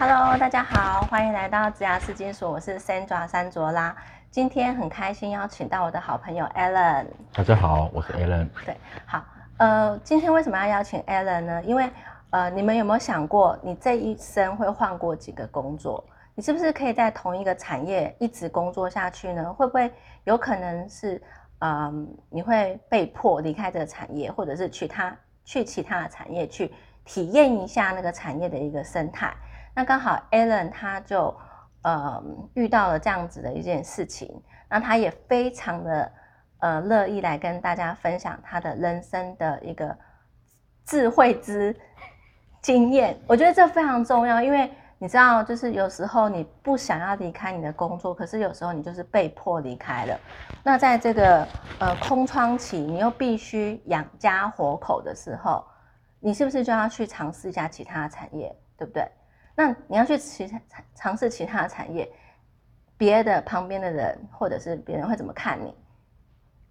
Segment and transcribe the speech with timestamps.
[0.00, 3.92] Hello，大家好，欢迎来到职涯试金所，我是 Sandra 山卓拉。
[4.30, 7.04] 今天很开心邀请到我的好朋友 Alan。
[7.34, 8.48] 大家好，我是 Alan。
[8.64, 9.24] 对，好，
[9.56, 11.62] 呃，今天为什么要邀请 Alan 呢？
[11.64, 11.90] 因为
[12.30, 16.04] 呃，你们有没有想过，你这一生会换过几个工作？
[16.36, 19.52] 你是不是可以在同一个产业一直工作下去呢？
[19.52, 19.92] 会不会
[20.22, 21.20] 有可能是，
[21.58, 25.12] 嗯，你会被迫离开这个产业，或者是去他
[25.44, 26.72] 去其他的产业去
[27.04, 29.34] 体验一下那个产业的一个生态？
[29.78, 31.32] 那刚好 Alan 他就
[31.82, 32.20] 呃
[32.54, 36.12] 遇到了这样子的一件事情，那他也非常的
[36.58, 39.96] 呃乐意来跟大家分享他的人生的一个
[40.84, 41.72] 智慧之
[42.60, 43.16] 经验。
[43.24, 50.20] 我觉得这非常重要，因为你知道，就是有时候你不想要离开你的工作，可是有时候你就是被迫离开了。
[50.64, 51.46] 那在这个
[51.78, 55.64] 呃空窗期，你又必须养家活口的时候，
[56.18, 59.08] 你是不是就要去尝试一下其他产业，对不对？
[59.58, 60.60] 那你要去其他
[60.94, 62.08] 尝试其他的产业，
[62.96, 65.74] 别的旁边的人或者是别人会怎么看你？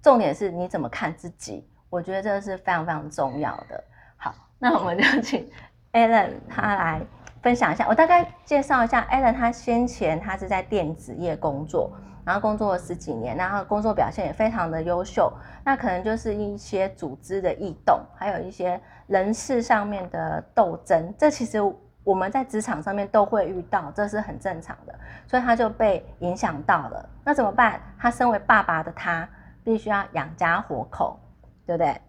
[0.00, 1.68] 重点是你怎么看自己？
[1.90, 3.84] 我觉得这个是非常非常重要的。
[4.16, 5.46] 好，那我们就请
[5.92, 7.02] Alan 他来
[7.42, 7.86] 分享一下。
[7.86, 11.92] 我大概介绍一下 Alan，他先前他是在电子业工作，
[12.24, 15.30] 然后工作了十几年，然后工作表现也非常的优秀。
[15.62, 21.58] 那可能就是一些组织的异动，还有一些人事上面的斗争，这其实。
[22.02, 27.08] 我们在职场上面都会遇到，这是很正常的，所以他就被影响到了。
[27.22, 27.80] 那怎么办？
[27.98, 29.28] 他身为爸爸的他，
[29.62, 31.20] 必须要养家活口，
[31.66, 32.00] 对不对？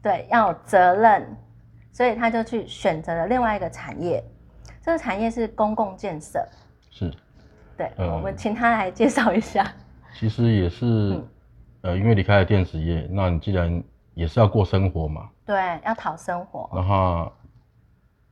[0.00, 1.26] 对，要有责任，
[1.92, 4.22] 所以他就去选择了另外一个产业。
[4.80, 6.46] 这个产业是公共建设。
[6.90, 7.12] 是。
[7.76, 9.66] 对，我们请他来介绍一下。
[10.14, 11.20] 其实也是，
[11.82, 13.82] 呃，因为离开了电子业，那你既然
[14.14, 15.28] 也是要过生活嘛。
[15.44, 16.70] 对，要讨生活。
[16.72, 17.30] 然后。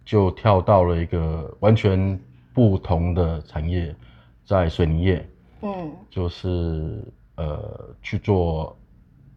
[0.09, 2.19] 就跳到了一个完全
[2.55, 3.95] 不同的产业，
[4.43, 5.29] 在水泥业，
[5.61, 8.75] 嗯，就是呃去做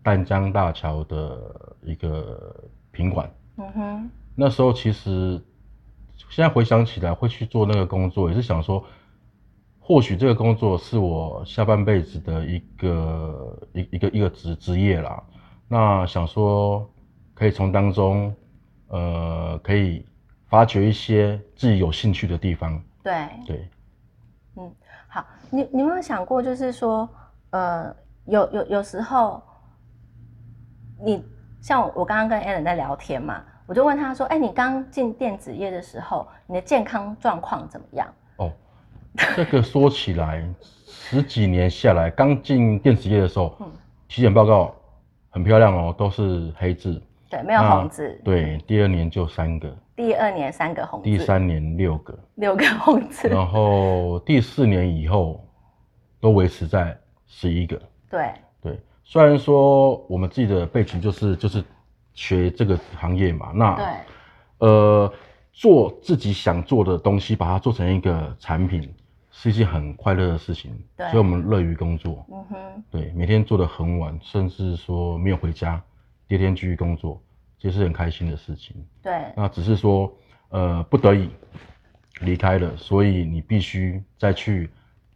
[0.02, 2.56] 淡江大桥的一个
[2.90, 5.41] 品管，嗯哼，那时候其实
[6.29, 8.81] 现在回想起来会去做那个工作，也是想说，
[9.78, 15.22] 或许这个工作是我下半辈子的一个一一个一个职职业啦，
[15.68, 16.90] 那想说
[17.34, 18.34] 可以从当中，
[18.88, 20.06] 呃，可以。
[20.51, 22.84] 发掘一些自己有兴趣的地方。
[23.01, 23.69] 对对，
[24.57, 24.69] 嗯，
[25.07, 27.09] 好，你你有没有想过，就是说，
[27.51, 27.95] 呃，
[28.25, 29.41] 有有有时候，
[31.01, 31.23] 你
[31.62, 38.13] 像我刚刚跟 Alan 在聊天嘛，我就问他说，哎，你刚进电子业的时候，你的健康状况怎么样？
[38.35, 38.51] 哦，
[39.35, 43.72] 这个说起来，十几年下来，刚进电子业的时候，嗯，
[44.09, 44.75] 体检报告
[45.29, 47.01] 很漂亮哦，都是黑字。
[47.29, 48.19] 对，没有红字。
[48.25, 49.73] 对，第二年就三个。
[49.96, 51.06] 第二年三个红字。
[51.06, 52.18] 第三年六个。
[52.35, 53.28] 六个红字。
[53.28, 55.46] 然后第四年以后，
[56.19, 56.97] 都维持在
[57.28, 57.79] 十一个。
[58.09, 58.31] 对。
[58.62, 61.63] 对，虽然说我们自己的背景就是就是
[62.13, 63.85] 学这个行业嘛，那对，
[64.68, 65.13] 呃，
[65.51, 68.94] 做自己想做的东西，把它做成一个产品，
[69.30, 70.72] 是一件很快乐的事情。
[70.96, 71.07] 对。
[71.09, 72.25] 所以我们乐于工作。
[72.31, 72.84] 嗯哼。
[72.90, 75.81] 对，每天做的很晚，甚至说没有回家。
[76.28, 77.22] 第二天继续工作，
[77.61, 78.75] 其实是很开心的事情。
[79.03, 80.11] 对，那只是说，
[80.49, 81.29] 呃，不得已
[82.22, 84.67] 离开了，所以你必须再去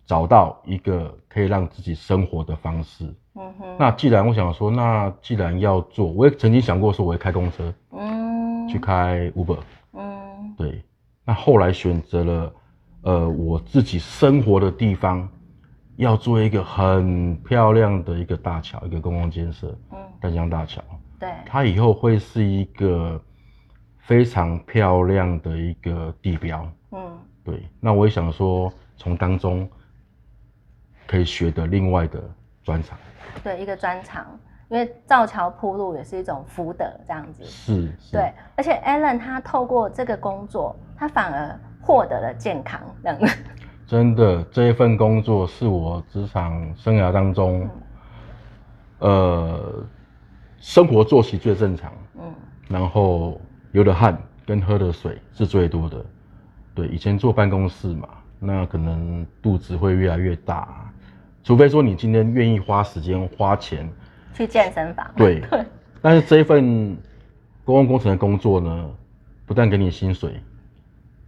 [0.05, 3.11] 找到一个可以让自己生活的方式。
[3.33, 3.75] 嗯哼。
[3.79, 9.57] 那既然我想说，那既然要做，我也曾经想过说，我会开公车，嗯，去开 Uber，
[9.93, 10.83] 嗯，对。
[11.25, 12.53] 那后来选择了，
[13.01, 15.27] 呃，我自己生活的地方。
[15.97, 20.83] 要做一个很漂亮的一个大桥，一个公共建设，嗯，淡江大桥，
[21.25, 23.19] 对，它以后会是一个
[23.97, 27.67] 非常漂亮的一个地标，嗯，对。
[27.79, 29.67] 那我也想说，从当中
[31.07, 32.21] 可以学的另外的
[32.63, 32.95] 专长，
[33.43, 34.27] 对，一个专长，
[34.69, 38.31] 因为造桥铺路也是一种福德，这样子，是，对。
[38.55, 43.25] 而且 Alan 他透过这个工作，他反而获得了健康，这样子。
[43.87, 47.67] 真的，这一份工作是我职场生涯当中，
[48.99, 49.83] 呃，
[50.65, 52.23] 生活作息最正常，嗯，
[52.67, 53.39] 然后
[53.73, 56.03] 流的汗跟喝的水是最多的。
[56.73, 58.09] 对，以前坐办公室嘛，
[58.39, 60.91] 那可能肚子会越来越大，
[61.43, 63.87] 除非说你今天愿意花时间花钱
[64.33, 65.07] 去健身房。
[65.15, 65.43] 对，
[66.01, 66.97] 但是这一份
[67.63, 68.89] 公共工程的工作呢，
[69.45, 70.41] 不但给你薪水，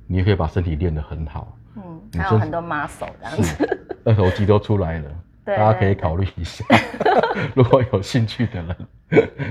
[0.08, 1.56] 你也可以把身体练得很好。
[1.76, 5.10] 嗯还有很多 muscle 这样子，二头肌都出来了，
[5.56, 6.66] 大家可以考虑一下，
[7.56, 8.76] 如果有兴趣的人。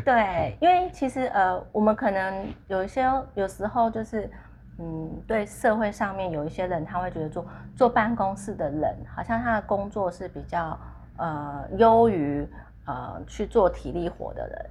[0.05, 3.05] 对，因为其实呃，我们可能有一些
[3.35, 4.31] 有时候就是
[4.79, 10.79] 嗯，对社会上面有一些人，他会觉得做坐办公室的人，好像他的工作是比较
[11.17, 12.47] 呃优于
[12.85, 14.67] 呃去做体力活的人。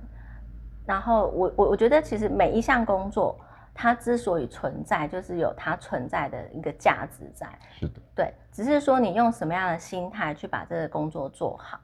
[0.86, 3.36] 然后我我我觉得其实每一项工作，
[3.76, 7.48] 它之所以存在，就是有它存在的一个价值在。
[7.78, 11.80] 是的，对，只是说你用什么样的心态去把这个工作做好。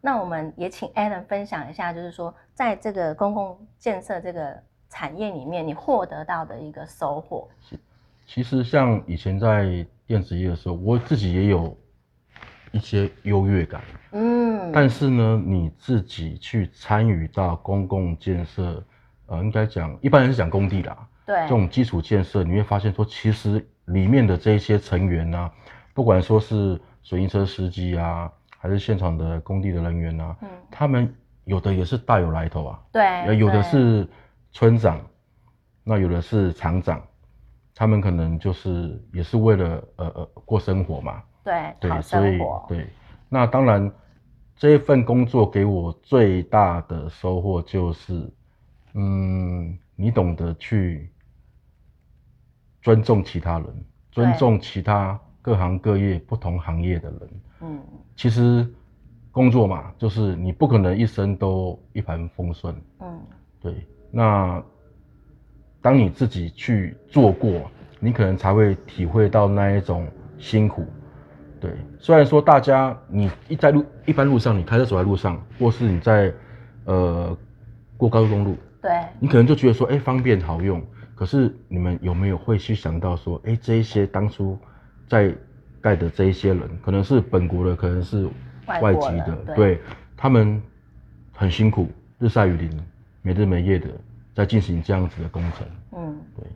[0.00, 4.60] 那我们也请 Alan 分享一下，就是说在这个公共建设这个。
[4.90, 7.76] 产业里面，你获得到的一个收获是，
[8.26, 11.76] 其实像以前在电子业的时候，我自己也有
[12.70, 13.82] 一些优越感，
[14.12, 18.84] 嗯，但是呢，你自己去参与到公共建设，
[19.26, 25.50] 呃，应该讲一般人是讲工地啦，对，这种基础建设，你会发现说，其实里面的这些成员呢，
[25.92, 34.08] 不管说是水泥车司机啊，还是现场的工地的人员啊，嗯，他们有的也是大有来头啊，对，有的是。
[34.56, 35.00] 村长，
[35.82, 37.02] 那有的是厂长，
[37.74, 41.20] 他们可能就是也是为了呃呃过生活嘛。
[41.42, 42.38] 对，对，所以
[42.68, 42.86] 对，
[43.28, 43.90] 那当然
[44.54, 48.32] 这一份工作给我最大的收获就是，
[48.92, 51.10] 嗯，你懂得去
[52.84, 53.66] 尊重其他人，
[54.12, 57.20] 尊重其他各行各业不同行业的人。
[57.62, 57.80] 嗯，
[58.14, 58.64] 其实
[59.32, 62.76] 工作嘛，就是你不可能一生都一帆风顺。
[63.00, 63.18] 嗯，
[63.58, 63.74] 对。
[64.10, 64.62] 那
[65.80, 67.50] 当你自己去做过，
[67.98, 70.06] 你可能才会体会到那一种
[70.38, 70.84] 辛苦。
[71.58, 76.30] 对，虽然说大家你一在路一般路上，你开车走在路上，或是你在
[76.84, 77.34] 呃
[77.96, 80.84] 过高速公路，对，你可能就觉得说，哎，方便好用。
[81.14, 84.58] 可是你们有没有会去想到说，哎，这一些当初
[85.08, 85.34] 在
[85.80, 88.28] 盖的这一些人，可能是本国的，可能是
[88.66, 89.80] 外籍的，对
[90.16, 90.62] 他们
[91.32, 91.88] 很辛苦，
[92.18, 92.84] 日晒雨淋。
[93.26, 93.88] 没日没夜的
[94.34, 96.46] 在进行这样子的工程，嗯，对，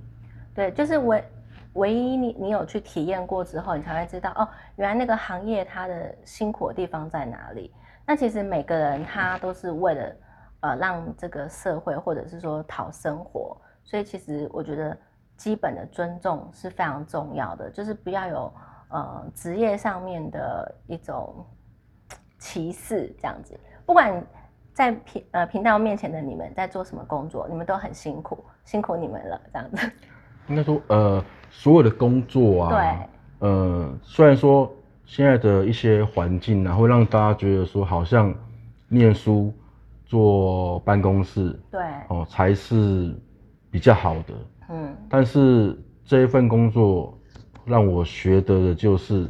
[0.54, 1.24] 对，就是唯
[1.72, 4.46] 唯一你你有去体验过之后，你才会知道哦，
[4.76, 7.72] 原来那个行业它的辛苦的地方在哪里。
[8.06, 10.16] 那其实每个人他都是为了
[10.60, 13.56] 呃让这个社会或者是说讨生活，
[13.88, 14.96] 所以其实我觉得
[15.36, 18.52] 基本的尊重是非常重要的，就是不要有
[18.90, 21.46] 呃职业上面的一种
[22.38, 24.22] 歧视这样子，不管。
[24.74, 27.48] 在频呃频道面前的你们在做什么工作？
[27.48, 29.90] 你们都很辛苦，辛苦你们了，这样子。
[30.46, 34.72] 应该说，呃，所有的工作啊，对，呃，虽然说
[35.04, 38.32] 现在的一些环境啊，会让大家觉得说，好像
[38.86, 39.52] 念书、
[40.06, 43.12] 做办公室，对，哦，才是
[43.70, 44.34] 比较好的。
[44.70, 47.18] 嗯，但是这一份工作
[47.64, 49.28] 让我学得的就是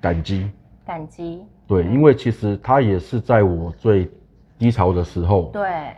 [0.00, 0.50] 感激，
[0.84, 1.44] 感激。
[1.66, 4.10] 对，因为其实他也是在我最
[4.58, 5.94] 低潮的时候，对，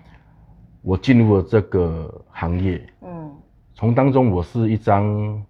[0.82, 3.34] 我进入了这个行业，嗯，
[3.74, 5.42] 从当中我是一张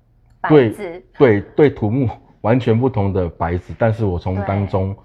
[0.49, 0.75] 对
[1.19, 2.09] 对对土木
[2.41, 4.97] 完全不同的白纸，但是我从当中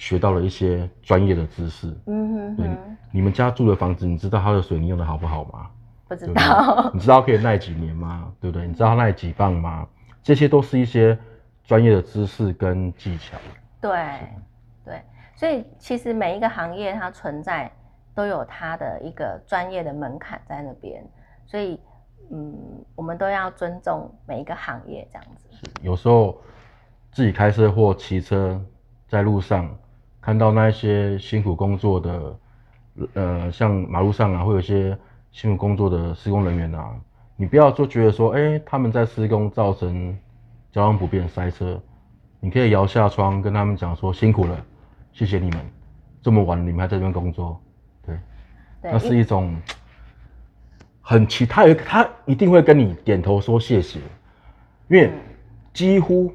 [0.00, 5.70] 学到了一些专业的知识，嗯哼哼，你们家住的房子，你知道它的水泥用的好不好吗？
[6.08, 8.32] 不知道，你知道可以耐几年吗？
[8.40, 8.66] 对不对？
[8.66, 9.86] 你知道耐几磅吗？
[10.22, 11.16] 这些都是一些
[11.64, 13.36] 专业的知识跟技巧，
[13.78, 13.92] 对。
[14.86, 15.02] 对，
[15.36, 17.70] 所以其实每一个行业它存在
[18.14, 21.04] 都有它的一个专业的门槛在那边，
[21.44, 21.78] 所以
[22.30, 22.56] 嗯，
[22.94, 25.70] 我们都要尊重每一个行业这样子。
[25.82, 26.40] 有时候
[27.12, 28.58] 自己开车或骑车
[29.06, 29.68] 在路上
[30.20, 32.38] 看到那一些辛苦工作的，
[33.14, 34.96] 呃，像马路上啊，会有一些
[35.32, 36.94] 辛苦工作的施工人员啊，
[37.36, 40.16] 你不要就觉得说，哎，他们在施工造成
[40.72, 41.80] 交通不便塞车，
[42.38, 44.64] 你可以摇下窗跟他们讲说辛苦了。
[45.12, 45.60] 谢谢你们，
[46.22, 47.60] 这么晚你们还在这边工作，
[48.06, 48.16] 对，
[48.82, 49.56] 那是一种
[51.00, 53.98] 很其他有他一定会跟你点头说谢谢，
[54.88, 55.10] 因为
[55.72, 56.32] 几乎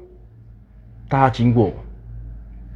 [1.08, 1.72] 大家经过，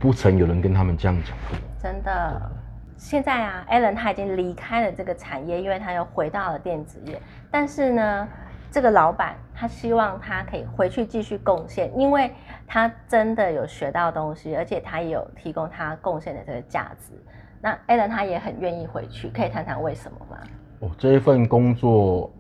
[0.01, 1.57] 不曾有人跟他们这样讲过。
[1.81, 2.51] 真的，
[2.97, 8.29] 现在啊，Allen 他已经离开了这个产业，因为他又回到了电子业，但是呢。
[8.73, 12.31] 这个老板他希望他可以回去继续贡献，因为
[12.69, 17.13] 他真的有学到东西，而且他也有提供他贡献的这个价值。
[17.61, 20.39] 那 Alan 他也很愿意回去，可以谈谈为什么吗？
[20.79, 22.33] 哦，这一份工作，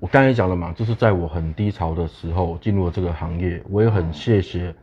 [0.00, 4.74] 我刚才讲了嘛，就是在我很低潮的时候进入了这个行业，我也很谢谢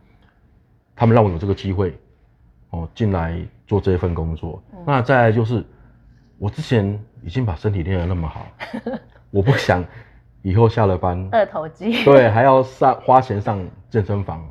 [1.02, 1.98] 他们让我有这个机会
[2.70, 4.62] 哦进来做这一份工作。
[4.86, 5.66] 那再来就是，
[6.38, 6.88] 我之前
[7.24, 8.46] 已经把身体练得那么好，
[9.32, 9.84] 我不想。
[10.44, 14.48] 以后下了班， 二头肌对，还要上花钱上健身房。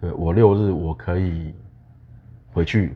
[0.00, 1.52] 对我六日我可以
[2.52, 2.94] 回去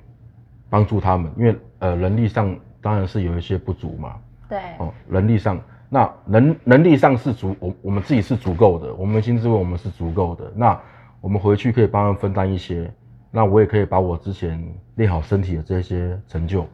[0.71, 4.15] 帮助他们，因为呃人力上当然是有一些不足嘛。
[4.49, 10.53] 对，哦人力上，那能能力上是足，我我们自己是足够的，我们薪资为我们是足够的。
[10.55, 10.81] 那
[11.25, 12.93] 我们回去可以帮他们分担一些，
[13.31, 14.63] 那我也可以把我之前
[14.97, 16.67] 练好身体的这些成就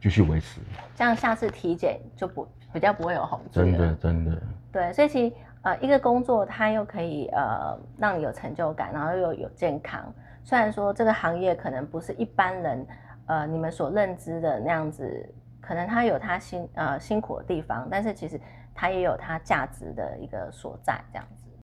[0.00, 0.60] 继续维持。
[0.96, 4.42] 这样下次体检就不比较不会有红字真的真的。
[4.72, 10.12] 对，所以其实呃一个工作它又可以呃让你有成就感，然后又有健康。
[10.42, 12.86] 虽然说这个行业可能不是一般人
[13.26, 15.32] 呃你们所认知的那样子。
[15.60, 18.40] 可能它有它辛呃辛苦的地方，但是其实
[18.72, 21.45] 它也有它价值的一个所在，这样子。